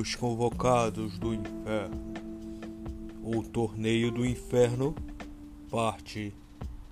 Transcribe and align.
Os 0.00 0.14
Convocados 0.14 1.18
do 1.18 1.34
Inferno. 1.34 2.14
O 3.20 3.42
Torneio 3.42 4.12
do 4.12 4.24
Inferno, 4.24 4.94
parte 5.68 6.32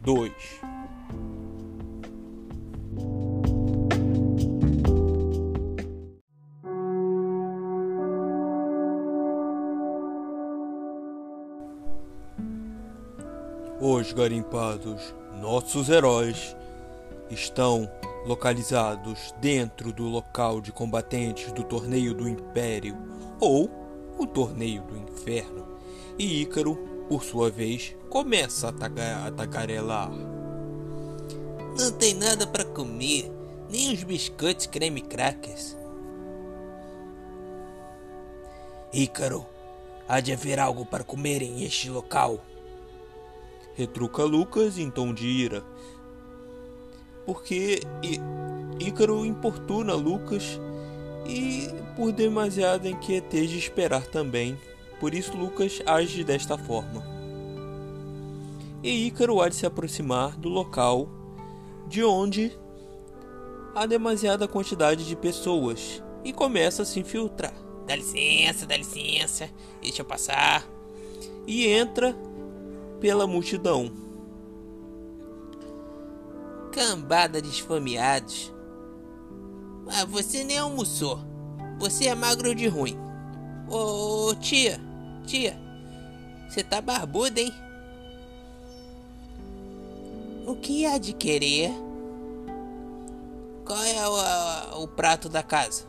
2. 0.00 0.32
Os 13.80 14.12
garimpados, 14.12 15.14
nossos 15.40 15.88
heróis, 15.88 16.56
estão 17.30 17.88
localizados 18.26 19.32
dentro 19.40 19.92
do 19.92 20.02
local 20.04 20.60
de 20.60 20.72
combatentes 20.72 21.52
do 21.52 21.62
Torneio 21.62 22.12
do 22.12 22.28
Império 22.28 22.96
ou 23.40 23.70
o 24.18 24.26
Torneio 24.26 24.82
do 24.82 24.96
Inferno. 24.96 25.66
E 26.18 26.42
Ícaro, 26.42 26.76
por 27.08 27.22
sua 27.22 27.50
vez, 27.50 27.94
começa 28.10 28.68
a, 28.68 28.72
taga- 28.72 29.26
a 29.26 29.30
tagarelar. 29.30 30.10
Não 31.78 31.92
tem 31.92 32.14
nada 32.14 32.46
para 32.46 32.64
comer, 32.64 33.30
nem 33.70 33.92
os 33.92 34.02
biscoitos 34.02 34.66
creme 34.66 35.02
crackers. 35.02 35.76
Ícaro, 38.92 39.46
há 40.08 40.20
de 40.20 40.32
haver 40.32 40.58
algo 40.58 40.84
para 40.86 41.04
comer 41.04 41.42
em 41.42 41.62
este 41.64 41.90
local. 41.90 42.40
Retruca 43.74 44.24
Lucas 44.24 44.78
em 44.78 44.90
tom 44.90 45.12
de 45.12 45.26
ira. 45.26 45.62
Porque 47.26 47.80
Ícaro 48.80 49.26
importuna 49.26 49.94
Lucas 49.94 50.60
e 51.28 51.68
por 51.96 52.12
demasiada 52.12 52.88
inquietez 52.88 53.50
de 53.50 53.58
esperar 53.58 54.06
também. 54.06 54.56
Por 55.00 55.12
isso 55.12 55.36
Lucas 55.36 55.82
age 55.84 56.24
desta 56.24 56.56
forma. 56.56 57.04
E 58.82 59.06
Ícaro 59.08 59.40
há 59.40 59.48
de 59.48 59.56
se 59.56 59.66
aproximar 59.66 60.36
do 60.36 60.48
local 60.48 61.08
de 61.88 62.04
onde 62.04 62.56
há 63.74 63.84
demasiada 63.86 64.48
quantidade 64.48 65.04
de 65.04 65.16
pessoas 65.16 66.02
e 66.24 66.32
começa 66.32 66.82
a 66.82 66.86
se 66.86 67.00
infiltrar. 67.00 67.52
Dá 67.86 67.94
licença, 67.96 68.66
dá 68.66 68.76
licença, 68.76 69.50
deixa 69.82 70.02
eu 70.02 70.06
passar. 70.06 70.66
e 71.46 71.66
entra 71.68 72.16
pela 73.00 73.26
multidão. 73.26 73.90
Cambada 76.76 77.40
de 77.40 77.48
esfomeados. 77.48 78.52
Ah, 79.88 80.04
você 80.04 80.44
nem 80.44 80.58
almoçou. 80.58 81.18
Você 81.78 82.06
é 82.08 82.14
magro 82.14 82.54
de 82.54 82.68
ruim. 82.68 82.98
Ô, 83.66 84.28
ô, 84.28 84.34
tia, 84.34 84.78
tia, 85.26 85.58
você 86.46 86.62
tá 86.62 86.82
barbuda, 86.82 87.40
hein? 87.40 87.50
O 90.46 90.54
que 90.54 90.84
há 90.84 90.98
de 90.98 91.14
querer? 91.14 91.70
Qual 93.64 93.82
é 93.82 94.06
o, 94.06 94.16
a- 94.16 94.78
o 94.80 94.86
prato 94.86 95.30
da 95.30 95.42
casa? 95.42 95.84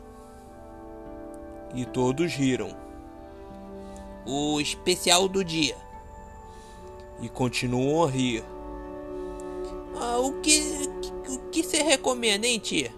E 1.74 1.84
todos 1.84 2.32
riram 2.32 2.74
O 4.26 4.58
especial 4.58 5.28
do 5.28 5.44
dia. 5.44 5.76
e 7.20 7.28
continuam 7.28 8.04
a 8.08 8.10
rir. 8.10 8.42
O 10.18 10.40
que 10.40 10.60
o 11.28 11.50
que 11.50 11.62
você 11.62 11.82
recomenda, 11.82 12.46
hein, 12.46 12.58
tia? 12.58 12.92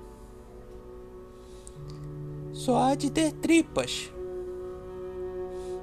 Só 2.52 2.76
há 2.78 2.94
de 2.94 3.10
ter 3.10 3.32
tripas. 3.32 4.10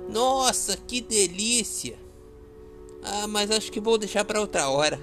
Nossa, 0.10 0.78
que 0.78 1.02
delícia! 1.02 1.98
Ah, 3.04 3.28
mas 3.28 3.52
acho 3.52 3.72
que 3.72 3.80
vou 3.80 3.98
deixar 3.98 4.24
pra 4.26 4.40
outra 4.40 4.70
hora. 4.70 5.00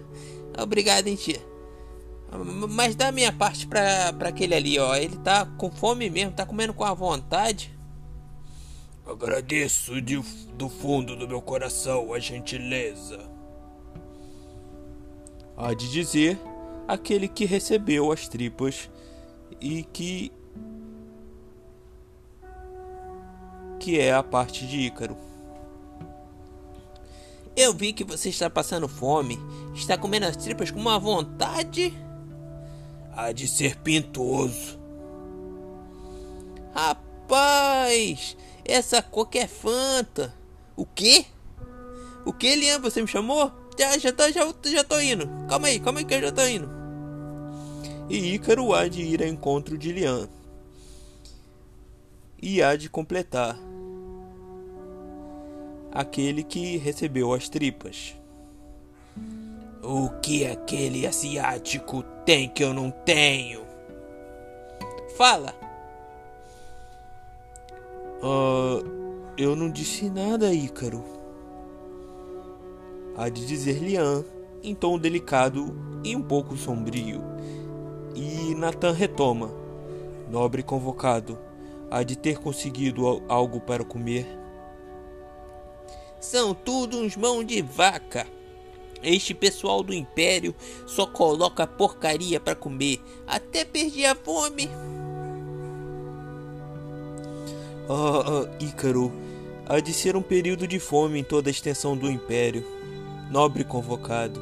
Obrigado, 0.59 1.06
hein, 1.09 1.17
tia. 1.17 1.41
Ah, 2.31 2.39
Mas 2.39 2.95
dá 2.97 3.12
minha 3.12 3.33
parte 3.33 3.66
pra, 3.66 4.12
pra 4.12 4.28
aquele 4.28 4.55
ali, 4.55 4.78
ó. 4.78 4.95
Ele 4.95 5.16
tá 5.19 5.45
com 5.45 5.71
fome 5.71 6.09
mesmo, 6.11 6.33
tá 6.33 6.47
comendo 6.47 6.75
com 6.75 6.84
a 6.84 6.95
vontade. 6.95 7.77
Agradeço 9.06 10.01
de, 10.01 10.19
do 10.55 10.69
fundo 10.69 11.15
do 11.15 11.28
meu 11.28 11.43
coração 11.43 12.12
a 12.15 12.19
gentileza. 12.19 13.34
Há 15.56 15.72
de 15.72 15.91
dizer 15.91 16.38
aquele 16.87 17.28
que 17.28 17.44
recebeu 17.44 18.10
as 18.10 18.28
tripas 18.28 18.91
e 19.60 19.84
que. 19.84 20.32
que 23.78 24.00
é 24.00 24.12
a 24.12 24.22
parte 24.22 24.66
de 24.66 24.78
Ícaro. 24.81 25.16
Eu 27.56 27.72
vi 27.72 27.92
que 27.92 28.03
você 28.03 28.31
está 28.31 28.50
passando 28.50 28.88
fome. 28.88 29.38
Está 29.75 29.97
comendo 29.97 30.26
as 30.26 30.37
tripas 30.37 30.70
com 30.70 30.81
uma 30.81 30.98
vontade. 30.98 31.94
Há 33.16 33.31
de 33.31 33.47
ser 33.47 33.76
pintoso. 33.76 34.78
Rapaz, 36.75 38.36
essa 38.65 39.00
coca 39.00 39.38
é 39.38 39.47
Fanta. 39.47 40.34
O 40.76 40.84
quê? 40.84 41.26
O 42.25 42.32
que, 42.32 42.56
Lian? 42.56 42.81
Você 42.81 43.00
me 43.00 43.06
chamou? 43.06 43.53
Já, 43.79 43.99
já, 43.99 44.12
tô, 44.12 44.31
já, 44.31 44.55
já 44.65 44.85
tô 44.85 45.01
indo. 45.01 45.29
Calma 45.49 45.69
aí, 45.69 45.81
calma 45.81 45.99
aí 46.01 46.05
que 46.05 46.15
eu 46.15 46.21
já 46.21 46.33
tô 46.33 46.47
indo. 46.47 46.69
E 48.09 48.35
Ícaro 48.35 48.75
há 48.75 48.87
de 48.87 49.03
ir 49.03 49.23
ao 49.23 49.29
encontro 49.29 49.77
de 49.77 49.93
Lian. 49.93 50.29
E 52.41 52.63
há 52.63 52.77
de 52.77 52.89
completar 52.89 53.59
aquele 55.91 56.43
que 56.43 56.77
recebeu 56.77 57.33
as 57.33 57.49
tripas. 57.49 58.15
O 59.83 60.09
que 60.21 60.47
aquele 60.47 61.07
asiático 61.07 62.03
tem 62.25 62.49
que 62.49 62.65
eu 62.65 62.75
não 62.75 62.91
tenho? 62.91 63.65
Fala. 65.17 65.55
Ah, 68.23 68.83
eu 69.37 69.55
não 69.55 69.71
disse 69.71 70.09
nada, 70.11 70.53
Ícaro. 70.53 71.14
Há 73.17 73.29
de 73.29 73.47
dizer 73.47 73.79
Lian, 73.83 74.25
em 74.63 74.75
tom 74.75 74.99
delicado 74.99 75.75
e 76.03 76.17
um 76.17 76.23
pouco 76.23 76.57
sombrio. 76.57 77.23
E 78.15 78.55
Nathan 78.55 78.93
retoma. 78.93 79.51
Nobre 80.31 80.63
convocado, 80.63 81.39
há 81.91 82.03
de 82.03 82.17
ter 82.17 82.39
conseguido 82.39 83.07
al- 83.07 83.23
algo 83.29 83.61
para 83.61 83.85
comer. 83.85 84.27
São 86.21 86.55
tudo 86.55 86.99
uns 86.99 87.17
mãos 87.17 87.45
de 87.47 87.61
vaca. 87.61 88.27
Este 89.03 89.35
pessoal 89.35 89.83
do 89.83 89.93
Império 89.93 90.55
só 90.87 91.07
coloca 91.07 91.67
porcaria 91.67 92.41
pra 92.41 92.55
comer. 92.55 93.01
Até 93.27 93.65
perdi 93.65 94.07
a 94.07 94.15
fome. 94.15 94.71
Ah, 97.89 98.25
ah, 98.27 98.57
Ícaro, 98.59 99.13
há 99.67 99.79
de 99.79 99.93
ser 99.93 100.17
um 100.17 100.23
período 100.23 100.67
de 100.67 100.79
fome 100.81 101.19
em 101.21 101.25
toda 101.25 101.51
a 101.51 101.53
extensão 101.53 101.95
do 101.95 102.11
Império. 102.11 102.65
Nobre 103.34 103.65
convocado. 103.65 104.41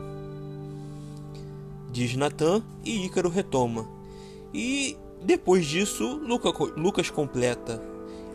Diz 1.91 2.15
Natan 2.15 2.63
e 2.85 3.07
Ícaro 3.07 3.31
retoma. 3.31 3.89
E 4.53 4.99
depois 5.23 5.65
disso, 5.65 6.21
Luca- 6.23 6.53
Lucas 6.77 7.09
completa, 7.09 7.83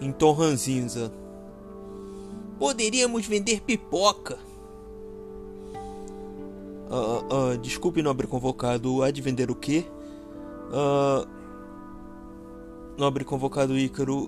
em 0.01 0.11
tom 0.11 0.33
ranzinza. 0.33 1.11
Poderíamos 2.57 3.27
vender 3.27 3.61
pipoca. 3.61 4.39
Ah, 6.89 7.51
ah, 7.53 7.57
desculpe, 7.57 8.01
nobre 8.01 8.25
convocado, 8.25 9.03
há 9.03 9.11
de 9.11 9.21
vender 9.21 9.51
o 9.51 9.55
quê? 9.55 9.85
Ah, 10.73 11.23
nobre 12.97 13.23
convocado 13.23 13.77
Ícaro, 13.77 14.27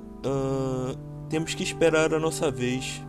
temos 1.28 1.56
que 1.56 1.64
esperar 1.64 2.14
a 2.14 2.20
nossa 2.20 2.52
vez. 2.52 3.02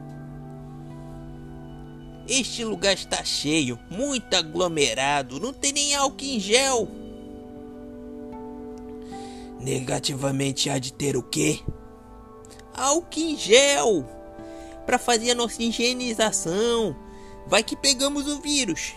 Este 2.33 2.65
lugar 2.65 2.95
está 2.95 3.25
cheio, 3.25 3.77
muito 3.91 4.33
aglomerado, 4.37 5.41
não 5.41 5.53
tem 5.53 5.73
nem 5.73 5.97
álcool 5.97 6.23
em 6.23 6.39
gel. 6.39 6.87
Negativamente 9.59 10.71
há 10.71 10.79
de 10.79 10.93
ter 10.93 11.17
o 11.17 11.25
quê? 11.25 11.59
Álcool 12.73 13.19
em 13.19 13.37
gel 13.37 14.07
para 14.87 14.97
fazer 14.97 15.33
a 15.33 15.35
nossa 15.35 15.61
higienização. 15.61 16.95
Vai 17.49 17.65
que 17.65 17.75
pegamos 17.75 18.29
o 18.29 18.41
vírus. 18.41 18.93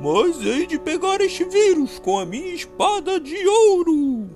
Mas 0.00 0.40
hei 0.40 0.66
de 0.66 0.78
pegar 0.78 1.20
este 1.20 1.44
vírus 1.44 1.98
com 1.98 2.18
a 2.18 2.24
minha 2.24 2.54
espada 2.54 3.20
de 3.20 3.46
ouro. 3.46 4.30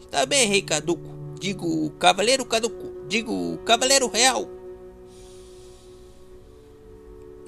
Está 0.00 0.24
bem, 0.24 0.48
rei 0.48 0.62
caduco. 0.62 1.36
Digo, 1.38 1.90
cavaleiro 1.98 2.46
caduco. 2.46 3.06
Digo, 3.06 3.58
cavaleiro 3.58 4.08
real. 4.08 4.57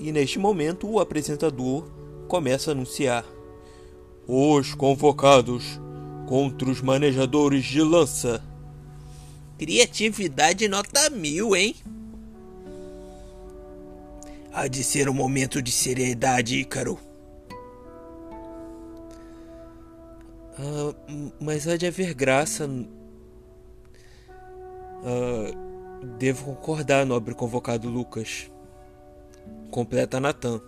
E 0.01 0.11
neste 0.11 0.39
momento 0.39 0.89
o 0.89 0.99
apresentador 0.99 1.85
começa 2.27 2.71
a 2.71 2.73
anunciar: 2.73 3.25
Os 4.27 4.75
convocados 4.75 5.79
contra 6.27 6.71
os 6.71 6.81
manejadores 6.81 7.65
de 7.65 7.83
lança 7.83 8.43
Criatividade 9.61 10.67
nota 10.69 11.11
mil, 11.11 11.55
hein? 11.55 11.77
Há 14.55 14.67
de 14.67 14.83
ser 14.83 15.07
um 15.07 15.13
momento 15.13 15.61
de 15.61 15.71
seriedade, 15.71 16.57
Ícaro. 16.57 16.99
Ah, 20.59 20.95
mas 21.39 21.69
há 21.69 21.77
de 21.77 21.87
haver 21.87 22.15
graça. 22.15 22.67
Ah, 25.05 25.53
devo 26.19 26.55
concordar, 26.55 27.05
nobre 27.05 27.35
convocado 27.35 27.87
Lucas. 27.91 28.50
Completa 29.71 30.19
Natan. 30.19 30.61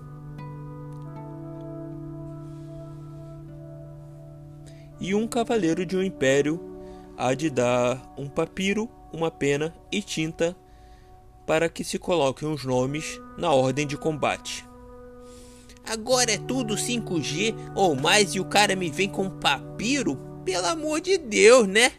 E 5.00 5.14
um 5.14 5.26
cavaleiro 5.26 5.84
de 5.84 5.96
um 5.96 6.02
império 6.02 6.60
há 7.16 7.34
de 7.34 7.50
dar 7.50 8.14
um 8.16 8.28
papiro, 8.28 8.88
uma 9.12 9.30
pena 9.30 9.74
e 9.90 10.00
tinta 10.00 10.56
para 11.46 11.68
que 11.68 11.82
se 11.82 11.98
coloquem 11.98 12.48
os 12.48 12.64
nomes 12.64 13.20
na 13.36 13.52
ordem 13.52 13.86
de 13.86 13.96
combate. 13.96 14.64
Agora 15.84 16.30
é 16.30 16.38
tudo 16.38 16.74
5G 16.74 17.54
ou 17.74 17.96
mais 17.96 18.34
e 18.34 18.40
o 18.40 18.44
cara 18.44 18.76
me 18.76 18.90
vem 18.90 19.08
com 19.08 19.28
papiro? 19.28 20.16
Pelo 20.44 20.66
amor 20.66 21.00
de 21.00 21.18
Deus, 21.18 21.66
né? 21.66 21.92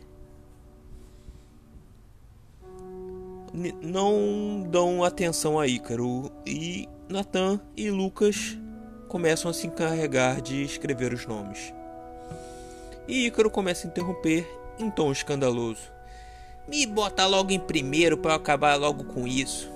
Não 3.81 4.65
dão 4.69 5.03
atenção 5.03 5.59
a 5.59 5.67
Ícaro 5.67 6.31
e 6.45 6.87
Natan 7.13 7.61
e 7.77 7.91
Lucas 7.91 8.57
começam 9.07 9.51
a 9.51 9.53
se 9.53 9.67
encarregar 9.67 10.41
de 10.41 10.63
escrever 10.63 11.13
os 11.13 11.27
nomes. 11.27 11.71
E 13.07 13.27
Ícaro 13.27 13.51
começa 13.51 13.85
a 13.85 13.89
interromper 13.91 14.49
em 14.79 14.89
tom 14.89 15.11
escandaloso. 15.11 15.91
Me 16.67 16.87
bota 16.87 17.27
logo 17.27 17.51
em 17.51 17.59
primeiro 17.59 18.17
para 18.17 18.33
acabar 18.33 18.75
logo 18.77 19.03
com 19.03 19.27
isso. 19.27 19.69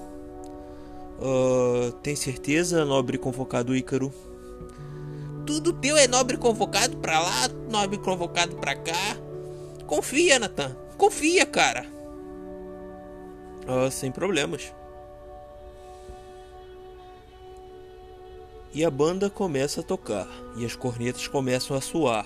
Uh, 1.19 1.91
tem 2.01 2.15
certeza, 2.15 2.83
nobre 2.83 3.19
convocado 3.19 3.75
Ícaro? 3.75 4.11
Tudo 5.45 5.73
teu 5.73 5.95
é 5.95 6.07
nobre 6.07 6.37
convocado 6.37 6.97
pra 6.97 7.19
lá, 7.19 7.47
nobre 7.69 7.99
convocado 7.99 8.55
pra 8.55 8.75
cá. 8.75 9.15
Confia, 9.85 10.39
Nathan. 10.39 10.75
Confia, 10.97 11.45
cara. 11.45 11.85
Uh, 13.67 13.91
sem 13.91 14.11
problemas. 14.11 14.73
E 18.73 18.83
a 18.83 18.91
banda 18.91 19.29
começa 19.29 19.81
a 19.81 19.83
tocar, 19.83 20.27
e 20.55 20.65
as 20.65 20.75
cornetas 20.75 21.27
começam 21.27 21.75
a 21.75 21.81
soar. 21.81 22.25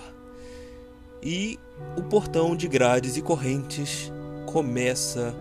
E 1.22 1.58
o 1.96 2.02
portão 2.02 2.56
de 2.56 2.66
grades 2.66 3.16
e 3.16 3.22
correntes 3.22 4.12
começa 4.46 5.34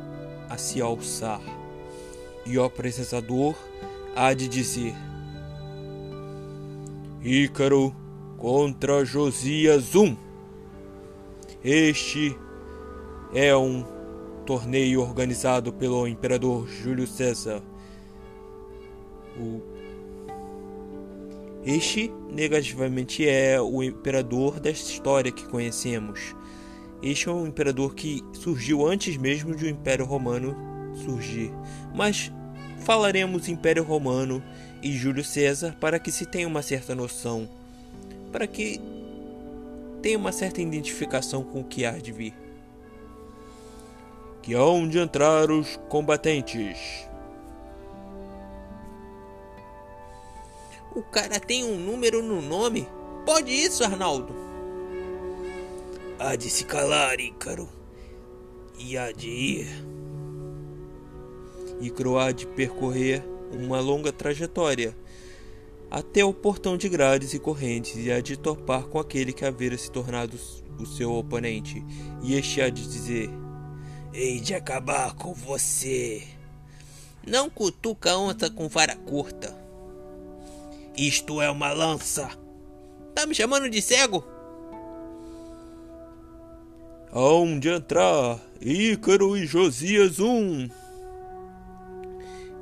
a 0.50 0.58
se 0.58 0.82
alçar. 0.82 1.42
E 2.46 2.58
o 2.58 2.64
apresentador 2.64 3.56
há 4.16 4.34
de 4.34 4.48
dizer: 4.48 4.96
Ícaro 7.24 7.96
contra 8.38 9.04
Josias 9.06 9.96
1. 9.96 10.18
Este 11.64 12.36
é 13.34 13.56
um 13.56 13.86
torneio 14.46 15.02
organizado 15.02 15.72
pelo 15.72 16.08
imperador 16.08 16.68
Júlio 16.68 17.08
César. 17.08 17.62
O... 19.40 19.62
Este 21.64 22.12
negativamente 22.32 23.28
é 23.28 23.62
o 23.62 23.84
imperador 23.84 24.60
desta 24.60 24.90
história 24.90 25.32
que 25.32 25.48
conhecemos. 25.48 26.36
Este 27.04 27.30
é 27.30 27.32
um 27.32 27.46
imperador 27.46 27.94
que 27.94 28.24
surgiu 28.34 28.88
antes 28.88 29.16
mesmo 29.16 29.56
de 29.56 29.66
o 29.66 29.70
Império 29.70 30.06
Romano 30.06 30.56
surgir. 31.06 31.52
Mas 31.94 32.32
falaremos 32.80 33.48
Império 33.48 33.84
Romano 33.84 34.44
e 34.82 34.92
Júlio 34.92 35.24
César 35.24 35.76
para 35.80 36.00
que 36.00 36.12
se 36.12 36.26
tenha 36.26 36.48
uma 36.48 36.64
certa 36.64 36.96
noção, 36.96 37.48
para 38.32 38.48
que 38.48 38.82
tenha 40.02 40.18
uma 40.18 40.32
certa 40.32 40.62
identificação 40.62 41.44
com 41.44 41.62
o 41.62 41.64
que 41.64 41.86
há 41.86 41.92
de 41.92 42.12
vir. 42.12 42.34
Que 44.42 44.56
hão 44.56 44.88
de 44.88 44.98
entrar 44.98 45.52
os 45.52 45.78
combatentes. 45.88 47.11
O 50.94 51.02
cara 51.02 51.40
tem 51.40 51.64
um 51.64 51.78
número 51.78 52.22
no 52.22 52.42
nome? 52.42 52.86
Pode 53.26 53.50
isso, 53.50 53.82
Arnaldo? 53.82 54.36
Há 56.20 56.36
de 56.36 56.50
se 56.50 56.66
calar, 56.66 57.18
Ícaro. 57.20 57.70
E 58.78 58.98
há 58.98 59.12
de 59.14 59.30
ir. 59.30 59.68
Ícaro 61.80 62.18
há 62.18 62.34
de 62.34 62.46
percorrer 62.46 63.24
uma 63.54 63.80
longa 63.80 64.12
trajetória 64.12 64.96
até 65.90 66.24
o 66.26 66.34
portão 66.34 66.76
de 66.76 66.90
grades 66.90 67.34
e 67.34 67.40
correntes 67.40 67.96
e 67.96 68.12
há 68.12 68.20
de 68.20 68.38
topar 68.38 68.84
com 68.84 69.00
aquele 69.00 69.32
que 69.32 69.46
havia 69.46 69.78
se 69.78 69.90
tornado 69.90 70.38
o 70.78 70.86
seu 70.86 71.14
oponente. 71.14 71.86
E 72.22 72.36
este 72.36 72.62
há 72.62 72.70
de 72.70 72.84
dizer: 72.84 73.30
Hei 74.14 74.42
de 74.42 74.54
acabar 74.54 75.16
com 75.16 75.34
você. 75.34 76.24
Não 77.26 77.50
cutuca 77.50 78.18
onça 78.18 78.50
com 78.50 78.68
vara 78.68 78.96
curta. 78.96 79.61
Isto 81.02 81.42
é 81.42 81.50
uma 81.50 81.74
lança. 81.74 82.30
Tá 83.16 83.26
me 83.26 83.34
chamando 83.34 83.68
de 83.68 83.82
cego? 83.82 84.24
Aonde 87.12 87.70
entrar? 87.70 88.40
Ícaro 88.62 89.36
e 89.36 89.48
Josias 89.48 90.20
um. 90.20 90.70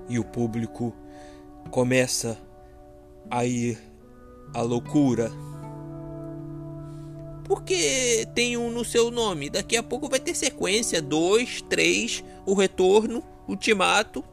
E 0.07 0.17
o 0.17 0.23
público 0.23 0.95
começa 1.69 2.39
a 3.29 3.45
ir 3.45 3.77
à 4.53 4.61
loucura. 4.61 5.29
Porque 7.43 8.25
tem 8.33 8.55
um 8.55 8.71
no 8.71 8.85
seu 8.85 9.11
nome. 9.11 9.49
Daqui 9.49 9.75
a 9.75 9.83
pouco 9.83 10.07
vai 10.07 10.21
ter 10.21 10.33
sequência. 10.33 11.01
Dois, 11.01 11.61
três, 11.63 12.23
o 12.45 12.53
retorno, 12.53 13.21
ultimato. 13.49 14.23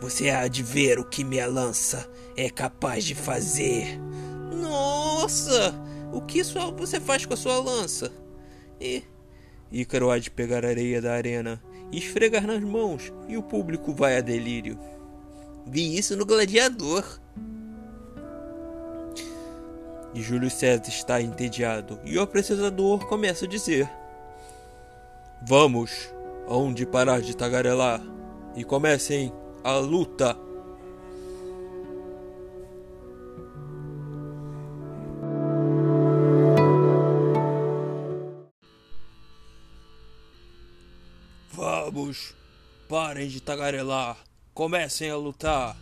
Você 0.00 0.30
há 0.30 0.46
de 0.48 0.62
ver 0.62 0.98
o 0.98 1.04
que 1.04 1.24
minha 1.24 1.46
lança 1.46 2.08
é 2.36 2.50
capaz 2.50 3.04
de 3.04 3.14
fazer. 3.14 3.98
Nossa! 4.60 5.74
O 6.12 6.20
que 6.20 6.44
sua, 6.44 6.70
você 6.70 7.00
faz 7.00 7.26
com 7.26 7.34
a 7.34 7.36
sua 7.36 7.58
lança? 7.58 8.12
E 8.80 9.02
Ícaro 9.72 10.10
há 10.10 10.18
de 10.18 10.30
pegar 10.30 10.64
a 10.64 10.68
areia 10.68 11.02
da 11.02 11.12
arena 11.12 11.60
e 11.90 11.98
esfregar 11.98 12.46
nas 12.46 12.60
mãos, 12.60 13.12
e 13.28 13.36
o 13.36 13.42
público 13.42 13.92
vai 13.92 14.16
a 14.16 14.20
delírio. 14.20 14.78
Vi 15.66 15.96
isso 15.98 16.16
no 16.16 16.24
Gladiador. 16.24 17.04
E 20.14 20.22
Júlio 20.22 20.50
César 20.50 20.88
está 20.88 21.20
entediado, 21.20 21.98
e 22.04 22.16
o 22.16 22.22
apresentador 22.22 23.06
começa 23.06 23.46
a 23.46 23.48
dizer: 23.48 23.90
Vamos, 25.46 26.14
onde 26.46 26.86
parar 26.86 27.20
de 27.20 27.36
tagarelar, 27.36 28.00
e 28.54 28.62
comecem 28.62 29.32
a 29.64 29.78
luta. 29.78 30.38
Vamos, 41.50 42.34
parem 42.86 43.28
de 43.28 43.40
tagarelar, 43.40 44.18
comecem 44.52 45.08
a 45.10 45.16
lutar. 45.16 45.74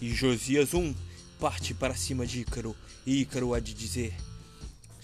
E 0.00 0.12
Josias 0.12 0.74
1 0.74 0.92
parte 1.38 1.74
para 1.74 1.94
cima 1.94 2.26
de 2.26 2.40
Ícaro, 2.40 2.74
e 3.06 3.20
Ícaro 3.20 3.54
há 3.54 3.60
de 3.60 3.72
dizer: 3.72 4.16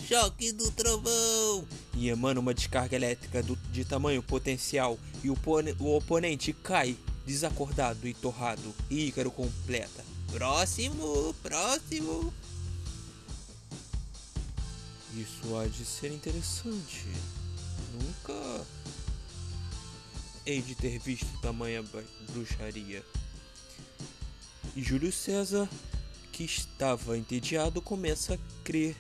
Choque 0.09 0.51
do 0.53 0.71
trovão! 0.73 1.67
E 1.95 2.09
emana 2.09 2.41
uma 2.41 2.55
descarga 2.55 2.97
elétrica 2.97 3.43
do, 3.43 3.55
de 3.71 3.85
tamanho 3.85 4.23
potencial, 4.23 4.99
e 5.23 5.31
o, 5.31 5.37
o 5.79 5.97
oponente 5.97 6.53
cai, 6.53 6.97
desacordado 7.29 8.09
e 8.09 8.15
torrado, 8.15 8.75
Ícaro 8.91 9.31
completa: 9.31 10.03
Próximo, 10.33 11.35
próximo! 11.43 12.33
Isso 15.15 15.57
há 15.57 15.67
de 15.67 15.85
ser 15.85 16.11
interessante. 16.11 17.07
Nunca 17.93 18.67
hei 20.47 20.63
de 20.63 20.75
ter 20.75 20.99
visto 20.99 21.27
tamanha 21.43 21.85
bruxaria. 22.33 23.05
E 24.75 24.83
Júlio 24.83 25.13
César, 25.13 25.69
que 26.33 26.45
estava 26.45 27.19
entediado, 27.19 27.83
começa 27.83 28.35
a 28.35 28.39
crer, 28.65 28.97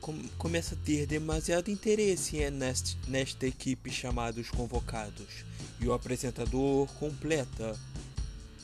com, 0.00 0.16
começa 0.38 0.74
a 0.74 0.78
ter 0.78 1.06
demasiado 1.06 1.70
interesse 1.70 2.48
nesta, 2.50 2.96
nesta 3.08 3.46
equipe 3.46 3.90
chamada 3.90 4.40
Os 4.40 4.48
Convocados. 4.48 5.47
E 5.80 5.86
o 5.86 5.92
apresentador 5.92 6.86
completa: 6.94 7.78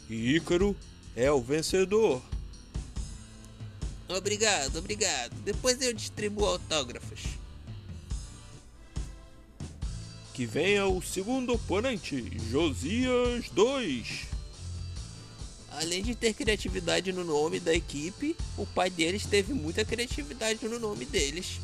E 0.08 0.36
Ícaro 0.36 0.76
é 1.14 1.30
o 1.30 1.40
vencedor. 1.40 2.22
Obrigado, 4.08 4.78
obrigado. 4.78 5.34
Depois 5.42 5.80
eu 5.80 5.92
distribuo 5.92 6.46
autógrafos. 6.46 7.20
Que 10.34 10.44
venha 10.44 10.86
o 10.86 11.00
segundo 11.00 11.54
oponente, 11.54 12.30
Josias 12.50 13.48
2. 13.50 14.26
Além 15.70 16.02
de 16.02 16.14
ter 16.14 16.34
criatividade 16.34 17.12
no 17.12 17.24
nome 17.24 17.58
da 17.58 17.74
equipe, 17.74 18.36
o 18.56 18.66
pai 18.66 18.90
deles 18.90 19.26
teve 19.26 19.52
muita 19.52 19.84
criatividade 19.84 20.68
no 20.68 20.78
nome 20.78 21.04
deles. 21.04 21.60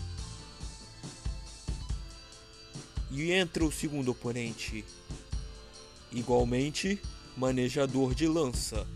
E 3.10 3.32
entra 3.32 3.64
o 3.64 3.72
segundo 3.72 4.12
oponente, 4.12 4.84
igualmente 6.12 7.00
manejador 7.36 8.14
de 8.14 8.26
lança. 8.26 8.86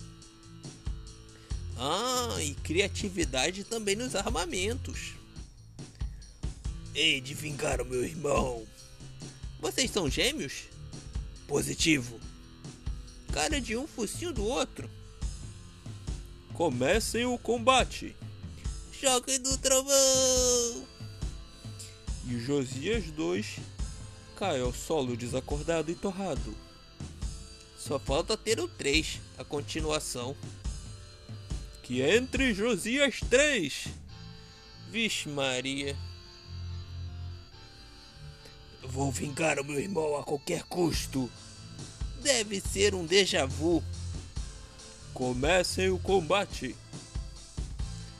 Ah, 1.77 2.37
e 2.41 2.55
criatividade 2.55 3.65
também 3.65 3.97
nos 3.97 4.15
armamentos. 4.15 5.15
Ei, 6.95 7.21
de 7.21 7.35
vingar 7.35 7.81
o 7.81 7.85
meu 7.85 8.05
irmão. 8.05 8.65
Vocês 9.61 9.91
são 9.91 10.09
gêmeos? 10.09 10.65
Positivo. 11.49 12.21
Cara 13.33 13.61
de 13.61 13.77
um 13.77 13.87
focinho 13.87 14.33
do 14.33 14.45
outro. 14.45 14.89
Comecem 16.53 17.25
o 17.25 17.37
combate. 17.37 18.15
Choque 18.93 19.39
do 19.39 19.59
trovão! 19.59 20.87
E 22.27 22.39
Josias 22.39 23.11
2 23.11 23.59
cai 24.37 24.61
ao 24.61 24.73
solo 24.73 25.17
desacordado 25.17 25.91
e 25.91 25.95
torrado. 25.95 26.55
Só 27.87 27.99
falta 27.99 28.35
ter 28.35 28.59
o 28.61 28.67
3, 28.67 29.21
a 29.37 29.45
continuação. 29.45 30.35
Que 31.83 32.01
entre 32.01 32.55
Josias 32.55 33.21
3. 33.29 33.89
Vixe 34.91 35.29
Maria. 35.29 35.95
Vou 38.85 39.13
vingar 39.13 39.61
o 39.61 39.65
meu 39.65 39.79
irmão 39.79 40.17
a 40.17 40.25
qualquer 40.25 40.63
custo. 40.63 41.31
Deve 42.23 42.59
ser 42.59 42.95
um 42.95 43.05
déjà 43.05 43.45
vu. 43.45 43.85
Comecem 45.13 45.91
o 45.91 45.99
combate. 45.99 46.75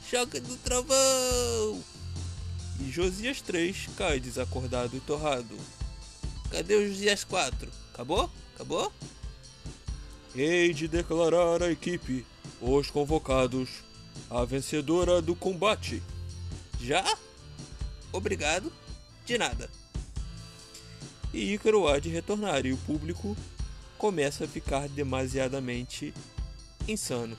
Choque 0.07 0.41
do 0.41 0.59
trovão! 0.59 1.83
E 2.81 2.91
Josias 2.93 3.41
3 3.41 3.89
cai 3.97 4.21
desacordado 4.21 4.95
e 4.95 5.01
torrado. 5.01 5.57
Cadê 6.51 6.75
o 6.77 6.87
Josias 6.87 7.25
4? 7.25 7.71
Acabou? 7.95 8.31
Acabou? 8.55 8.93
Hei 10.37 10.75
de 10.75 10.89
declarar 10.89 11.63
a 11.63 11.71
equipe, 11.71 12.27
os 12.61 12.91
convocados, 12.91 13.85
a 14.29 14.45
vencedora 14.45 15.23
do 15.23 15.37
combate. 15.37 16.03
Já? 16.81 17.05
Obrigado. 18.13 18.73
De 19.25 19.39
nada. 19.39 19.71
E 21.33 21.55
Ícaro 21.55 21.87
há 21.87 22.01
de 22.01 22.09
retornar 22.09 22.67
e 22.67 22.73
o 22.73 22.77
público 22.79 23.37
começa 23.97 24.45
a 24.45 24.49
ficar 24.49 24.89
demasiadamente 24.89 26.13
insano. 26.89 27.39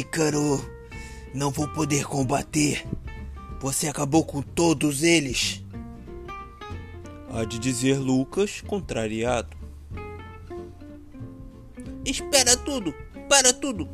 Ícaro, 0.00 0.60
não 1.32 1.52
vou 1.52 1.68
poder 1.68 2.04
combater. 2.04 2.84
Você 3.60 3.86
acabou 3.86 4.24
com 4.24 4.42
todos 4.42 5.04
eles. 5.04 5.62
Há 7.32 7.44
de 7.44 7.60
dizer 7.60 7.96
Lucas, 7.98 8.60
contrariado. 8.60 9.56
Espera 12.04 12.56
tudo! 12.56 12.92
Para 13.28 13.52
tudo! 13.52 13.88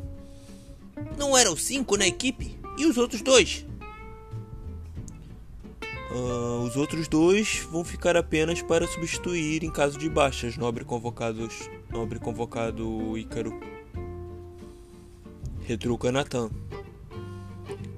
Não 1.19 1.37
eram 1.37 1.55
cinco 1.55 1.95
na 1.95 2.07
equipe? 2.07 2.57
E 2.79 2.85
os 2.87 2.97
outros 2.97 3.21
dois? 3.21 3.63
Ah, 5.83 6.63
os 6.65 6.75
outros 6.75 7.07
dois 7.07 7.59
vão 7.71 7.85
ficar 7.85 8.17
apenas 8.17 8.59
para 8.63 8.87
substituir 8.87 9.63
em 9.63 9.71
caso 9.71 9.99
de 9.99 10.09
baixas, 10.09 10.57
nobre 10.57 10.83
convocados, 10.83 11.69
nobre 11.91 12.17
convocado 12.17 13.15
Ícaro. 13.19 13.53
Retruca 15.63 16.11
Natan. 16.11 16.49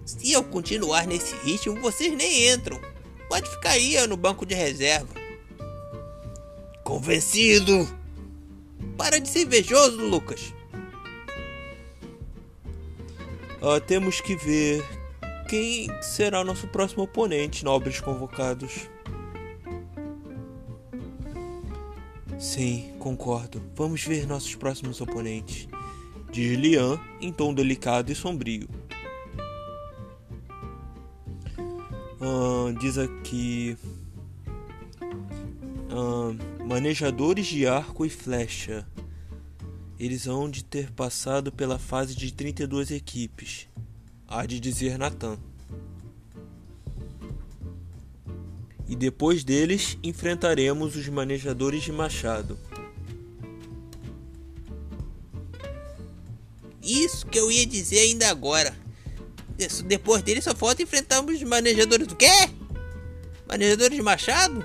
Se 0.06 0.32
eu 0.32 0.44
continuar 0.44 1.08
nesse 1.08 1.36
ritmo, 1.38 1.80
vocês 1.80 2.16
nem 2.16 2.50
entram. 2.50 2.80
Pode 3.30 3.50
ficar 3.50 3.72
aí 3.72 4.06
no 4.08 4.18
banco 4.18 4.46
de 4.46 4.54
reserva. 4.54 5.14
Convencido! 6.84 7.88
Para 8.98 9.20
de 9.20 9.30
ser 9.30 9.44
invejoso, 9.44 9.98
Lucas. 9.98 10.54
Ah, 13.62 13.80
temos 13.80 14.20
que 14.20 14.36
ver 14.36 14.84
quem 15.48 15.90
será 16.02 16.44
nosso 16.44 16.68
próximo 16.68 17.04
oponente, 17.04 17.64
nobres 17.64 18.02
convocados. 18.02 18.90
Sim, 22.38 22.94
concordo. 23.00 23.64
Vamos 23.74 24.04
ver 24.04 24.28
nossos 24.28 24.54
próximos 24.56 25.00
oponentes. 25.00 25.68
Diz 26.34 26.58
Lian 26.58 27.00
em 27.22 27.32
tom 27.32 27.54
delicado 27.54 28.12
e 28.12 28.16
sombrio. 28.16 28.68
Ah, 32.20 32.74
diz 32.80 32.98
aqui. 32.98 33.78
Manejadores 36.66 37.46
de 37.46 37.68
arco 37.68 38.04
e 38.04 38.10
flecha. 38.10 38.84
Eles 40.00 40.26
hão 40.26 40.50
de 40.50 40.64
ter 40.64 40.90
passado 40.90 41.52
pela 41.52 41.78
fase 41.78 42.16
de 42.16 42.34
32 42.34 42.90
equipes. 42.90 43.70
Há 44.28 44.48
de 44.48 44.60
dizer 44.60 44.98
Natan. 44.98 45.38
E 48.88 48.96
depois 48.96 49.44
deles 49.44 50.00
enfrentaremos 50.02 50.96
os 50.96 51.08
manejadores 51.10 51.84
de 51.84 51.92
machado. 51.92 52.58
Isso 56.84 57.26
que 57.26 57.40
eu 57.40 57.50
ia 57.50 57.66
dizer 57.66 58.00
ainda 58.00 58.30
agora. 58.30 58.76
Depois 59.86 60.22
dele 60.22 60.42
só 60.42 60.54
falta 60.54 60.84
enfrentarmos 60.84 61.36
os 61.36 61.44
manejadores 61.44 62.08
do 62.08 62.16
quê? 62.16 62.50
Manejadores 63.48 63.96
de 63.96 64.04
machado? 64.04 64.64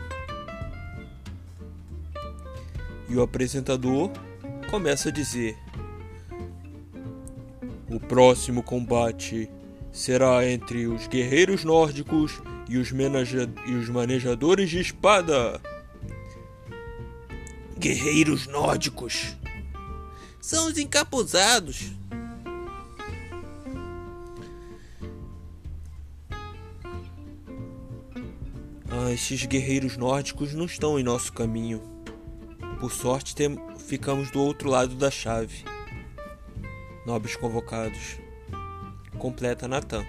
E 3.09 3.15
o 3.15 3.23
apresentador 3.23 4.11
começa 4.69 5.11
a 5.11 5.13
dizer: 5.13 5.57
O 7.89 8.01
próximo 8.01 8.63
combate 8.63 9.49
será 9.93 10.49
entre 10.49 10.87
os 10.87 11.07
guerreiros 11.07 11.65
nórdicos 11.65 12.43
e 12.69 12.77
os, 12.77 12.91
e 12.93 13.75
os 13.75 13.89
manejadores 13.89 14.71
de 14.71 14.81
espada. 14.81 15.61
Guerreiros 17.79 18.47
nórdicos. 18.47 19.37
São 20.49 20.67
os 20.69 20.78
encapuzados. 20.78 21.93
Ah, 28.90 29.12
estes 29.12 29.45
guerreiros 29.45 29.99
nórdicos 29.99 30.55
não 30.55 30.64
estão 30.64 30.99
em 30.99 31.02
nosso 31.02 31.35
caminho. 31.35 31.83
Por 32.81 32.90
sorte, 32.90 33.35
tem- 33.35 33.59
ficamos 33.76 34.31
do 34.31 34.40
outro 34.40 34.71
lado 34.71 34.95
da 34.95 35.11
chave. 35.11 35.64
Nobres 37.05 37.37
convocados. 37.37 38.17
Completa 39.19 39.69
Natan. 39.69 40.07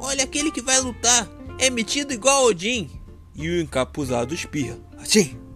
Olha 0.00 0.24
aquele 0.24 0.50
que 0.50 0.62
vai 0.62 0.80
lutar. 0.80 1.28
É 1.58 1.68
metido 1.68 2.14
igual 2.14 2.46
Odin. 2.46 2.88
E 3.34 3.46
o 3.46 3.60
encapuzado 3.60 4.32
espirra. 4.32 4.78
Assim! 4.96 5.47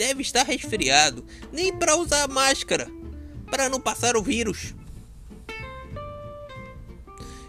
Deve 0.00 0.22
estar 0.22 0.46
resfriado. 0.46 1.22
Nem 1.52 1.76
para 1.76 1.94
usar 1.94 2.26
máscara. 2.26 2.88
Para 3.50 3.68
não 3.68 3.78
passar 3.78 4.16
o 4.16 4.22
vírus. 4.22 4.74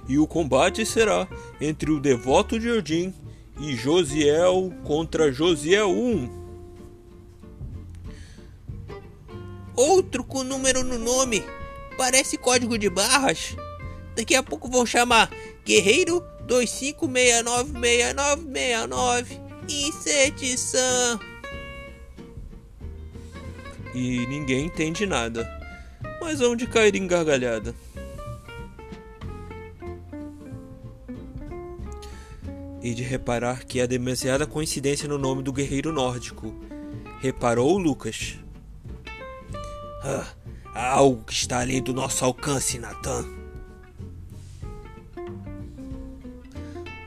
E 0.06 0.20
o 0.20 0.28
combate 0.28 0.86
será 0.86 1.26
entre 1.62 1.92
o 1.92 2.00
devoto 2.02 2.60
de 2.60 2.70
Odin 2.70 3.14
e 3.62 3.74
Josiel 3.74 4.74
contra 4.84 5.32
Josiel 5.32 5.92
1. 5.92 6.42
Outro 9.74 10.22
com 10.22 10.44
número 10.44 10.84
no 10.84 11.00
nome. 11.00 11.42
Parece 11.98 12.38
código 12.38 12.78
de 12.78 12.90
barras. 12.90 13.56
Daqui 14.14 14.36
a 14.36 14.44
pouco 14.44 14.70
vão 14.70 14.86
chamar 14.86 15.32
Guerreiro 15.66 16.22
25696969 16.48 19.40
Inseticção. 19.70 21.31
E 23.94 24.26
ninguém 24.28 24.66
entende 24.66 25.06
nada. 25.06 25.50
Mas 26.20 26.42
onde 26.42 26.68
cair 26.68 26.96
em 26.96 27.08
gargalhada? 27.08 27.76
e 32.82 32.94
de 32.94 33.04
reparar 33.04 33.64
que 33.64 33.80
há 33.80 33.86
demasiada 33.86 34.48
coincidência 34.48 35.08
no 35.08 35.18
nome 35.18 35.44
do 35.44 35.54
guerreiro 35.54 35.94
nórdico. 35.94 36.54
Reparou 37.20 37.78
Lucas? 37.78 38.40
Ah, 40.04 40.28
há 40.74 40.90
algo 40.94 41.24
que 41.24 41.34
está 41.34 41.62
além 41.62 41.82
do 41.82 41.94
nosso 41.94 42.26
alcance, 42.26 42.80
Nathan. 42.80 43.26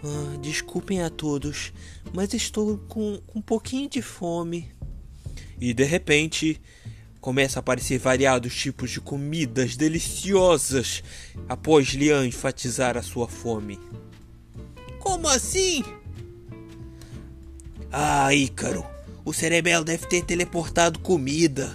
Ah, 0.05 0.37
desculpem 0.41 1.03
a 1.03 1.11
todos, 1.11 1.73
mas 2.12 2.33
estou 2.35 2.79
com, 2.88 3.21
com 3.26 3.41
um 3.41 3.43
pouquinho 3.43 3.88
de 3.88 4.00
fome. 4.00 4.71
E 5.61 5.73
de 5.73 5.85
repente 5.85 6.61
começa 7.21 7.59
a 7.59 7.61
aparecer 7.61 7.99
variados 7.99 8.55
tipos 8.55 8.91
de 8.91 9.01
comidas 9.01 9.77
deliciosas 9.77 11.03
após 11.49 11.89
Lian 11.89 12.27
enfatizar 12.27 12.99
a 12.99 13.03
sua 13.03 13.27
fome. 13.27 13.81
Como 14.99 15.27
assim? 15.29 15.83
Ah, 17.91 18.35
Ícaro, 18.35 18.85
o 19.25 19.33
cerebelo 19.33 19.85
deve 19.85 20.07
ter 20.07 20.23
teleportado 20.23 20.99
comida. 20.99 21.75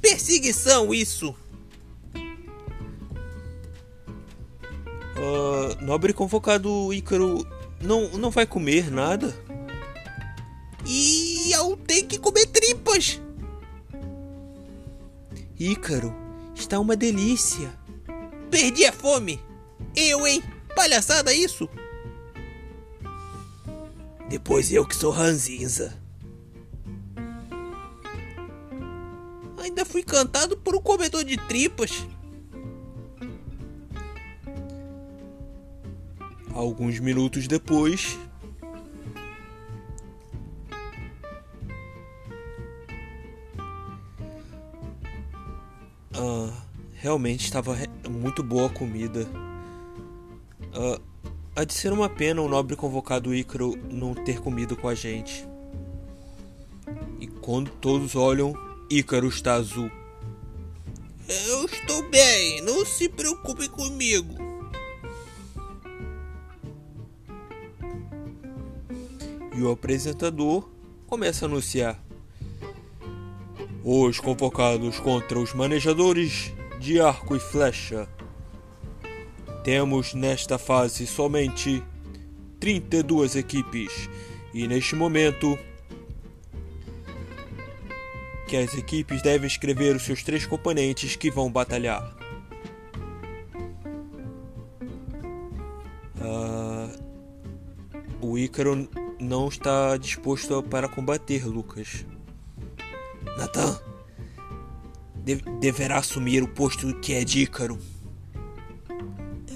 Perseguição, 0.00 0.94
isso! 0.94 1.34
Uh, 5.16 5.82
nobre 5.82 6.12
convocado 6.12 6.92
Ícaro 6.92 7.46
não, 7.80 8.10
não 8.18 8.30
vai 8.30 8.46
comer 8.46 8.90
nada? 8.90 9.34
Tripas! 12.96 13.20
Ícaro, 15.58 16.14
está 16.54 16.78
uma 16.78 16.96
delícia. 16.96 17.72
Perdi 18.50 18.84
a 18.84 18.92
fome! 18.92 19.40
Eu, 19.94 20.26
hein? 20.26 20.42
Palhaçada 20.74 21.32
isso! 21.32 21.68
Depois 24.28 24.72
eu 24.72 24.86
que 24.86 24.96
sou 24.96 25.10
ranzinza. 25.10 25.96
Ainda 29.58 29.84
fui 29.84 30.02
cantado 30.02 30.56
por 30.56 30.74
um 30.74 30.80
comedor 30.80 31.24
de 31.24 31.36
tripas. 31.36 32.06
Alguns 36.52 36.98
minutos 36.98 37.46
depois. 37.46 38.18
Realmente 47.06 47.44
estava 47.44 47.78
muito 48.10 48.42
boa 48.42 48.66
a 48.66 48.68
comida. 48.68 49.28
Ah, 50.74 51.00
há 51.54 51.62
de 51.62 51.72
ser 51.72 51.92
uma 51.92 52.08
pena 52.08 52.42
o 52.42 52.48
nobre 52.48 52.74
convocado 52.74 53.32
Ícaro 53.32 53.78
não 53.88 54.12
ter 54.12 54.40
comido 54.40 54.76
com 54.76 54.88
a 54.88 54.94
gente. 54.96 55.46
E 57.20 57.28
quando 57.28 57.70
todos 57.70 58.16
olham, 58.16 58.54
Ícaro 58.90 59.28
está 59.28 59.54
azul. 59.54 59.88
Eu 61.28 61.66
estou 61.66 62.10
bem, 62.10 62.60
não 62.62 62.84
se 62.84 63.08
preocupe 63.08 63.68
comigo. 63.68 64.34
E 69.54 69.62
o 69.62 69.70
apresentador 69.70 70.68
começa 71.06 71.44
a 71.44 71.48
anunciar: 71.48 72.02
Os 73.84 74.18
convocados 74.18 74.98
contra 74.98 75.38
os 75.38 75.54
manejadores 75.54 76.55
de 76.78 77.00
arco 77.00 77.36
e 77.36 77.40
flecha. 77.40 78.08
Temos 79.64 80.14
nesta 80.14 80.58
fase 80.58 81.06
somente 81.06 81.82
32 82.60 83.36
equipes 83.36 84.08
e 84.54 84.66
neste 84.66 84.94
momento 84.94 85.58
que 88.46 88.56
as 88.56 88.74
equipes 88.74 89.22
devem 89.22 89.46
escrever 89.46 89.96
os 89.96 90.02
seus 90.02 90.22
três 90.22 90.46
componentes 90.46 91.16
que 91.16 91.30
vão 91.30 91.50
batalhar. 91.50 92.16
Uh, 96.20 96.90
o 98.20 98.38
Ícaro 98.38 98.88
não 99.18 99.48
está 99.48 99.96
disposto 99.96 100.62
para 100.62 100.88
combater 100.88 101.44
Lucas. 101.44 102.06
Nathan 103.36 103.95
deverá 105.34 105.98
assumir 105.98 106.42
o 106.42 106.48
posto 106.48 106.94
que 107.00 107.14
é 107.14 107.24
de 107.24 107.42
Ícaro. 107.42 107.78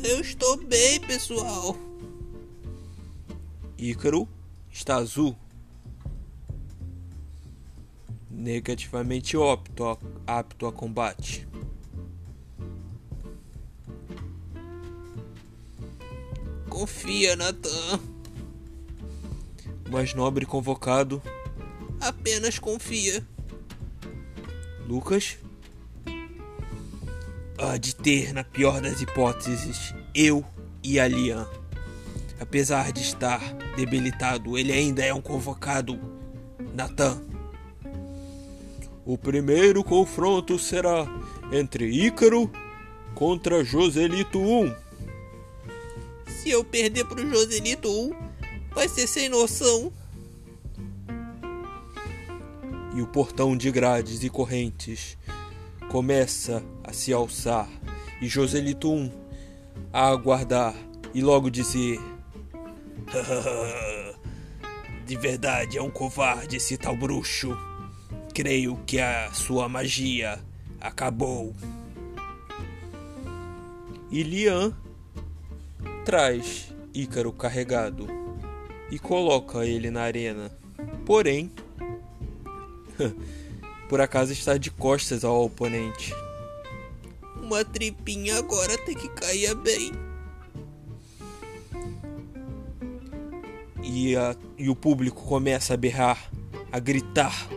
Eu 0.02 0.20
estou 0.20 0.56
bem, 0.56 1.00
pessoal. 1.00 1.76
Ícaro 3.78 4.28
está 4.70 4.96
azul 4.96 5.36
negativamente 8.28 9.36
apto 9.36 9.84
a, 9.84 9.98
apto 10.26 10.66
a 10.66 10.72
combate. 10.72 11.46
Confia, 16.68 17.36
Nathan. 17.36 18.00
Mais 19.90 20.14
nobre 20.14 20.46
convocado. 20.46 21.22
Apenas 22.00 22.58
confia. 22.58 23.26
Lucas? 24.86 25.36
Há 27.62 27.76
de 27.76 27.94
ter, 27.94 28.32
na 28.32 28.42
pior 28.42 28.80
das 28.80 29.02
hipóteses, 29.02 29.94
eu 30.14 30.42
e 30.82 30.98
a 30.98 31.06
Lian. 31.06 31.46
Apesar 32.40 32.90
de 32.90 33.02
estar 33.02 33.38
debilitado, 33.76 34.56
ele 34.56 34.72
ainda 34.72 35.04
é 35.04 35.12
um 35.12 35.20
convocado. 35.20 36.00
Nathan. 36.74 37.20
O 39.04 39.18
primeiro 39.18 39.84
confronto 39.84 40.58
será 40.58 41.06
entre 41.52 41.84
Ícaro 41.86 42.50
contra 43.14 43.62
Joselito 43.62 44.38
1. 44.38 44.74
Se 46.28 46.48
eu 46.48 46.64
perder 46.64 47.04
pro 47.04 47.28
Joselito 47.28 47.90
1, 47.90 48.10
vai 48.74 48.88
ser 48.88 49.06
sem 49.06 49.28
noção. 49.28 49.92
E 52.96 53.02
o 53.02 53.06
portão 53.06 53.54
de 53.54 53.70
grades 53.70 54.24
e 54.24 54.30
correntes 54.30 55.18
começa 55.90 56.62
a 56.90 56.92
se 56.92 57.12
alçar 57.12 57.68
e 58.20 58.28
Joselito 58.28 58.92
1 58.92 59.10
a 59.92 60.08
aguardar 60.08 60.74
e 61.14 61.22
logo 61.22 61.48
dizer: 61.48 62.00
De 65.06 65.16
verdade 65.16 65.78
é 65.78 65.82
um 65.82 65.90
covarde 65.90 66.56
esse 66.56 66.76
tal 66.76 66.96
bruxo. 66.96 67.56
Creio 68.34 68.76
que 68.86 69.00
a 69.00 69.32
sua 69.32 69.68
magia 69.68 70.40
acabou. 70.80 71.54
E 74.10 74.24
Lian 74.24 74.74
traz 76.04 76.74
Ícaro 76.92 77.32
carregado 77.32 78.08
e 78.90 78.98
coloca 78.98 79.64
ele 79.64 79.90
na 79.90 80.02
arena. 80.02 80.50
Porém, 81.06 81.52
por 83.88 84.00
acaso 84.00 84.32
está 84.32 84.56
de 84.56 84.72
costas 84.72 85.24
ao 85.24 85.44
oponente. 85.44 86.12
Uma 87.50 87.64
tripinha 87.64 88.38
agora 88.38 88.78
tem 88.78 88.94
que 88.94 89.08
cair 89.08 89.56
bem. 89.56 89.90
E, 93.82 94.14
a, 94.14 94.36
e 94.56 94.70
o 94.70 94.76
público 94.76 95.24
começa 95.24 95.74
a 95.74 95.76
berrar, 95.76 96.30
a 96.70 96.78
gritar 96.78 97.48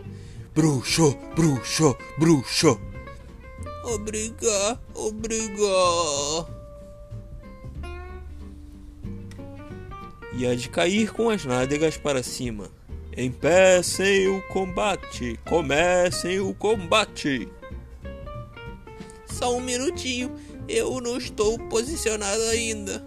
Bruxo, 0.52 1.16
bruxo, 1.36 1.96
bruxo. 2.18 2.80
Obrigar, 3.84 4.80
obrigar. 4.94 6.48
E 10.32 10.44
há 10.44 10.56
de 10.56 10.68
cair 10.70 11.12
com 11.12 11.30
as 11.30 11.44
nádegas 11.44 11.96
para 11.96 12.20
cima. 12.20 12.68
Empecem 13.16 14.26
o 14.26 14.42
combate, 14.48 15.38
comecem 15.44 16.40
o 16.40 16.52
combate. 16.52 17.48
Só 19.44 19.58
um 19.58 19.60
minutinho, 19.60 20.34
eu 20.66 21.02
não 21.02 21.18
estou 21.18 21.58
posicionado 21.68 22.42
ainda. 22.44 23.04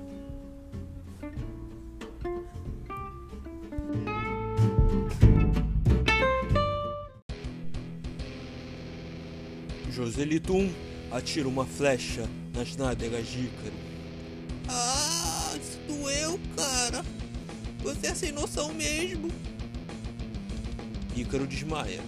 Joselito 9.90 10.54
1 10.56 10.72
atira 11.10 11.48
uma 11.48 11.66
flecha 11.66 12.30
nas 12.54 12.76
nádegas 12.76 13.26
de 13.26 13.46
Ícaro. 13.46 13.74
Ah, 14.68 15.58
isso 15.60 15.80
doeu, 15.88 16.40
cara. 16.56 17.04
Você 17.82 18.06
é 18.06 18.14
sem 18.14 18.32
noção 18.32 18.72
mesmo. 18.76 19.32
Ícaro 21.16 21.48
desmaia. 21.48 22.04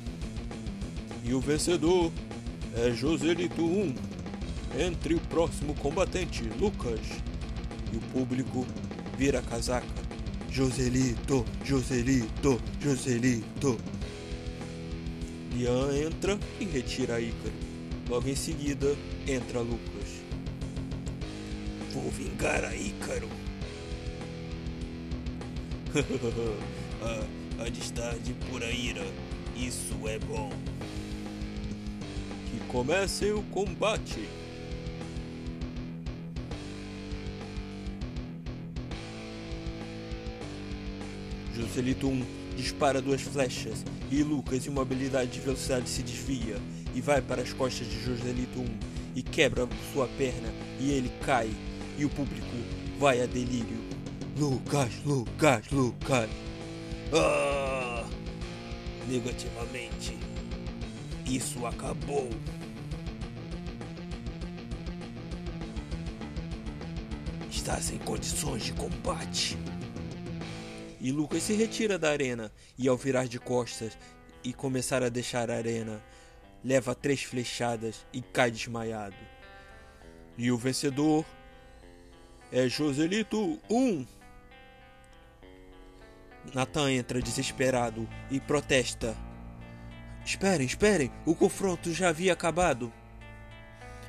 E 1.23 1.33
o 1.33 1.39
vencedor 1.39 2.11
é 2.75 2.91
Joselito 2.91 3.65
1. 3.65 4.08
Entre 4.77 5.15
o 5.15 5.19
próximo 5.19 5.73
combatente, 5.75 6.43
Lucas. 6.59 6.99
E 7.91 7.97
o 7.97 8.01
público 8.11 8.65
vira 9.17 9.39
a 9.39 9.41
casaca. 9.41 9.87
Joselito, 10.49 11.45
Joselito, 11.63 12.61
Joselito. 12.79 13.77
Lian 15.53 15.93
entra 15.95 16.39
e 16.59 16.65
retira 16.65 17.19
Ícaro. 17.19 17.53
Logo 18.07 18.27
em 18.27 18.35
seguida, 18.35 18.95
entra 19.27 19.59
Lucas. 19.59 20.09
Vou 21.93 22.09
vingar 22.11 22.63
a 22.63 22.75
Ícaro. 22.75 23.29
a, 27.01 27.63
a 27.63 27.67
estar 27.67 28.17
de 28.19 28.33
pura 28.33 28.71
ira. 28.71 29.05
Isso 29.55 29.95
é 30.07 30.19
bom. 30.19 30.51
Que 32.51 32.59
comece 32.67 33.31
o 33.31 33.41
combate. 33.43 34.27
Joselito 41.59 42.07
1 42.07 42.25
dispara 42.55 43.01
duas 43.01 43.21
flechas 43.21 43.83
e 44.09 44.23
Lucas, 44.23 44.65
em 44.65 44.69
uma 44.69 44.81
habilidade 44.81 45.31
de 45.31 45.39
velocidade, 45.39 45.89
se 45.89 46.01
desvia 46.01 46.57
e 46.95 47.01
vai 47.01 47.21
para 47.21 47.41
as 47.41 47.51
costas 47.51 47.87
de 47.87 48.01
Joselito 48.03 48.59
1 48.59 48.65
e 49.15 49.21
quebra 49.21 49.67
sua 49.93 50.07
perna 50.17 50.49
e 50.79 50.91
ele 50.91 51.11
cai 51.21 51.49
e 51.97 52.05
o 52.05 52.09
público 52.09 52.47
vai 52.97 53.21
a 53.21 53.25
delírio. 53.25 53.77
Lucas, 54.37 54.89
Lucas, 55.05 55.69
Lucas. 55.69 56.29
Ah! 57.13 58.05
Negativamente. 59.07 60.17
Isso 61.25 61.65
acabou. 61.65 62.29
Está 67.51 67.81
sem 67.81 67.97
condições 67.97 68.63
de 68.63 68.73
combate. 68.73 69.57
E 70.99 71.11
Lucas 71.11 71.43
se 71.43 71.53
retira 71.53 71.97
da 71.97 72.09
arena 72.09 72.51
e 72.77 72.87
ao 72.87 72.97
virar 72.97 73.27
de 73.27 73.39
costas 73.39 73.97
e 74.43 74.53
começar 74.53 75.01
a 75.03 75.09
deixar 75.09 75.49
a 75.49 75.55
arena, 75.55 76.03
leva 76.63 76.93
três 76.93 77.23
flechadas 77.23 78.05
e 78.11 78.21
cai 78.21 78.51
desmaiado. 78.51 79.15
E 80.37 80.51
o 80.51 80.57
vencedor 80.57 81.25
é 82.51 82.67
Joselito 82.67 83.59
1. 83.69 84.05
Nathan 86.53 86.91
entra 86.91 87.21
desesperado 87.21 88.07
e 88.31 88.39
protesta. 88.39 89.15
Esperem, 90.25 90.65
esperem, 90.65 91.11
o 91.25 91.35
confronto 91.35 91.93
já 91.93 92.09
havia 92.09 92.33
acabado. 92.33 92.91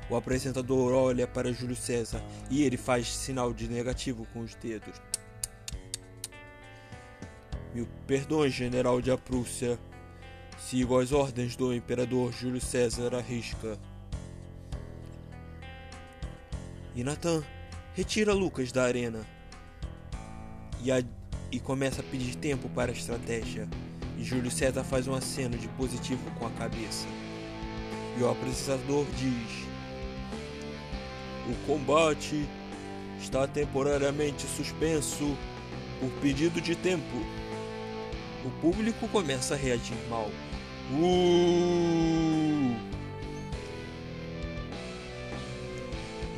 O 0.08 0.16
apresentador 0.16 0.92
olha 0.92 1.26
para 1.26 1.52
Júlio 1.52 1.76
César 1.76 2.22
e 2.50 2.62
ele 2.62 2.76
faz 2.76 3.06
sinal 3.14 3.52
de 3.52 3.68
negativo 3.68 4.26
com 4.32 4.40
os 4.40 4.54
dedos. 4.54 5.00
Mil 7.72 7.86
perdões, 8.06 8.52
general 8.52 9.00
de 9.00 9.16
Prússia. 9.16 9.78
Sigo 10.58 10.98
as 10.98 11.12
ordens 11.12 11.54
do 11.54 11.72
imperador 11.72 12.32
Júlio 12.32 12.60
César 12.60 13.14
à 13.14 13.20
risca. 13.20 13.78
E 16.94 17.04
Nathan 17.04 17.44
retira 17.94 18.32
Lucas 18.32 18.72
da 18.72 18.82
arena 18.82 19.24
e, 20.82 20.90
a, 20.90 21.02
e 21.52 21.60
começa 21.60 22.00
a 22.00 22.04
pedir 22.04 22.34
tempo 22.34 22.68
para 22.70 22.90
a 22.90 22.94
estratégia. 22.94 23.68
E 24.18 24.24
Júlio 24.24 24.50
César 24.50 24.82
faz 24.82 25.06
um 25.06 25.14
aceno 25.14 25.56
de 25.56 25.68
positivo 25.68 26.28
com 26.38 26.46
a 26.46 26.50
cabeça. 26.50 27.06
E 28.18 28.22
o 28.22 28.28
apresentador 28.28 29.06
diz: 29.16 29.64
O 31.48 31.66
combate 31.66 32.44
está 33.20 33.46
temporariamente 33.46 34.44
suspenso 34.48 35.36
por 36.00 36.10
pedido 36.20 36.60
de 36.60 36.74
tempo 36.74 37.39
o 38.44 38.50
público 38.60 39.06
começa 39.08 39.54
a 39.54 39.56
reagir 39.56 39.96
mal. 40.08 40.30
Uh! 40.92 42.74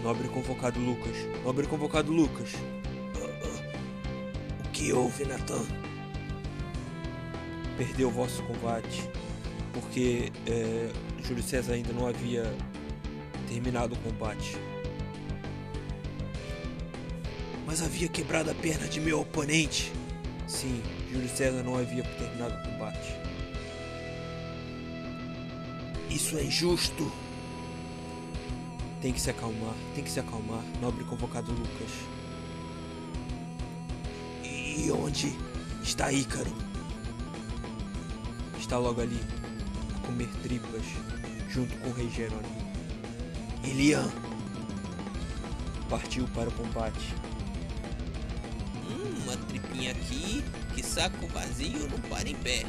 Nobre 0.03 0.29
convocado 0.29 0.81
Lucas. 0.81 1.17
Nobre 1.45 1.67
convocado 1.67 2.13
Lucas. 2.13 2.51
O 4.65 4.69
que 4.73 4.93
houve, 4.93 5.25
Nathan? 5.25 5.65
Perdeu 7.79 8.09
o 8.09 8.11
vosso 8.11 8.43
combate. 8.43 9.09
Porque 9.73 10.33
é, 10.47 10.91
Júlio 11.23 11.43
César 11.43 11.75
ainda 11.75 11.93
não 11.93 12.07
havia 12.07 12.43
terminado 13.49 13.95
o 13.95 13.99
combate. 13.99 14.57
Mas 17.65 17.81
havia 17.81 18.09
quebrado 18.09 18.51
a 18.51 18.55
perna 18.55 18.89
de 18.89 19.01
meu 19.01 19.21
oponente. 19.21 19.93
Sim, 20.53 20.83
Júlio 21.11 21.29
César 21.31 21.63
não 21.63 21.77
havia 21.77 22.05
terminado 22.05 22.55
o 22.55 22.71
combate. 22.71 23.17
Isso 26.11 26.37
é 26.37 26.45
injusto. 26.45 27.11
Tem 29.01 29.15
que 29.15 29.21
se 29.21 29.31
acalmar, 29.31 29.75
tem 29.95 30.05
que 30.05 30.11
se 30.11 30.21
acalmar, 30.21 30.63
nobre 30.81 31.05
convocado 31.05 31.51
Lucas. 31.51 31.91
E 34.45 34.91
onde 34.93 35.35
está 35.83 36.13
Ícaro? 36.13 36.53
Está 38.59 38.77
logo 38.77 39.01
ali, 39.01 39.21
a 39.97 40.07
comer 40.07 40.29
tripas, 40.43 40.85
junto 41.49 41.75
com 41.79 41.89
o 41.89 41.93
rei 41.95 42.11
Jerônimo. 42.11 42.73
Elian 43.65 44.09
partiu 45.89 46.29
para 46.35 46.51
o 46.51 46.53
combate 46.53 47.22
aqui, 49.89 50.45
que 50.75 50.83
saco 50.83 51.27
vazio 51.29 51.89
não 51.89 51.99
para 52.09 52.29
em 52.29 52.35
pé. 52.37 52.65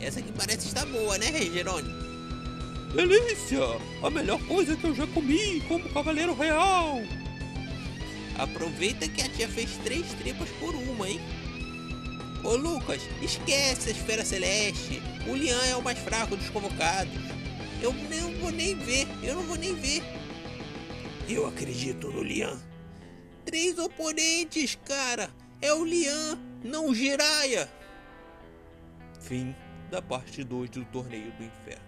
Essa 0.00 0.20
aqui 0.20 0.32
parece 0.32 0.68
estar 0.68 0.86
boa, 0.86 1.18
né, 1.18 1.32
Jerônimo? 1.52 2.08
Delícia! 2.94 3.60
A 4.02 4.10
melhor 4.10 4.40
coisa 4.46 4.76
que 4.76 4.84
eu 4.84 4.94
já 4.94 5.06
comi 5.08 5.60
como 5.68 5.88
cavaleiro 5.90 6.34
real! 6.34 7.02
Aproveita 8.38 9.08
que 9.08 9.20
a 9.20 9.28
tia 9.28 9.48
fez 9.48 9.76
três 9.84 10.06
tripas 10.14 10.48
por 10.60 10.74
uma, 10.74 11.08
hein? 11.08 11.20
Ô 12.44 12.54
Lucas, 12.54 13.02
esquece 13.20 13.88
a 13.88 13.92
esfera 13.92 14.24
celeste. 14.24 15.02
O 15.26 15.34
Lian 15.34 15.60
é 15.66 15.76
o 15.76 15.82
mais 15.82 15.98
fraco 15.98 16.36
dos 16.36 16.48
convocados. 16.50 17.12
Eu 17.82 17.92
não 17.92 18.32
vou 18.40 18.50
nem 18.50 18.76
ver, 18.76 19.06
eu 19.22 19.34
não 19.34 19.42
vou 19.42 19.56
nem 19.56 19.74
ver. 19.74 20.02
Eu 21.28 21.46
acredito 21.46 22.08
no 22.10 22.22
Lian 22.22 22.58
três 23.48 23.78
oponentes, 23.78 24.78
cara. 24.84 25.30
É 25.60 25.72
o 25.72 25.84
Lian, 25.84 26.38
não 26.62 26.88
o 26.88 26.94
Jiraya. 26.94 27.68
Fim 29.20 29.54
da 29.90 30.00
parte 30.00 30.44
2 30.44 30.70
do 30.70 30.84
Torneio 30.84 31.32
do 31.32 31.42
Inferno. 31.42 31.87